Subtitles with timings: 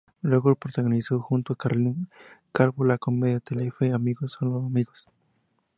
[0.23, 2.09] Luego protagonizó junto a Carlin
[2.51, 5.07] Calvo la comedia de Telefe "Amigos son los amigos".